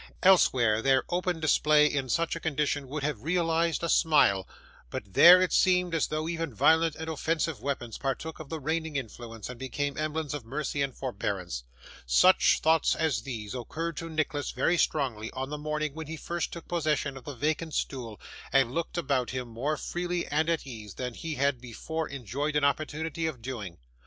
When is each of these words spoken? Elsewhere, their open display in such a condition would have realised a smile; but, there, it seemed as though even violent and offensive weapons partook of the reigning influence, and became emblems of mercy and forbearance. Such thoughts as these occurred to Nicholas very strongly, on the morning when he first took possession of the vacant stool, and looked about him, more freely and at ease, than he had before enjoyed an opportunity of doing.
Elsewhere, 0.23 0.81
their 0.81 1.03
open 1.09 1.39
display 1.39 1.85
in 1.85 2.09
such 2.09 2.35
a 2.35 2.39
condition 2.39 2.87
would 2.87 3.03
have 3.03 3.21
realised 3.21 3.83
a 3.83 3.87
smile; 3.87 4.47
but, 4.89 5.13
there, 5.13 5.43
it 5.43 5.53
seemed 5.53 5.93
as 5.93 6.07
though 6.07 6.27
even 6.27 6.51
violent 6.51 6.95
and 6.95 7.07
offensive 7.07 7.61
weapons 7.61 7.99
partook 7.99 8.39
of 8.39 8.49
the 8.49 8.59
reigning 8.59 8.95
influence, 8.95 9.47
and 9.47 9.59
became 9.59 9.95
emblems 9.99 10.33
of 10.33 10.43
mercy 10.43 10.81
and 10.81 10.95
forbearance. 10.95 11.65
Such 12.07 12.61
thoughts 12.61 12.95
as 12.95 13.21
these 13.21 13.53
occurred 13.53 13.95
to 13.97 14.09
Nicholas 14.09 14.49
very 14.49 14.75
strongly, 14.75 15.29
on 15.33 15.51
the 15.51 15.57
morning 15.59 15.93
when 15.93 16.07
he 16.07 16.17
first 16.17 16.51
took 16.51 16.67
possession 16.67 17.15
of 17.15 17.25
the 17.25 17.35
vacant 17.35 17.75
stool, 17.75 18.19
and 18.51 18.71
looked 18.71 18.97
about 18.97 19.29
him, 19.29 19.49
more 19.49 19.77
freely 19.77 20.25
and 20.25 20.49
at 20.49 20.65
ease, 20.65 20.95
than 20.95 21.13
he 21.13 21.35
had 21.35 21.61
before 21.61 22.09
enjoyed 22.09 22.55
an 22.55 22.63
opportunity 22.63 23.27
of 23.27 23.39
doing. 23.39 23.77